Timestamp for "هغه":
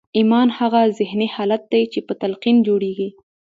0.59-0.81